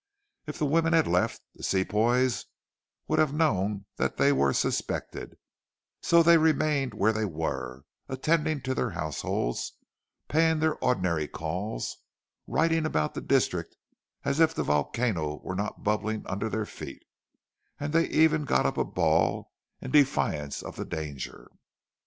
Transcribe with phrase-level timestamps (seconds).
[0.47, 2.45] If the women had left, the Sepoys
[3.07, 5.37] would have known that they were suspected,
[6.01, 9.73] so they remained where they were, attending to their households,
[10.27, 11.97] paying their ordinary calls,
[12.47, 13.75] riding about the district
[14.25, 17.03] as if the volcano were not bubbling under their feet,
[17.79, 21.51] and they even got up a ball in defiance of the danger.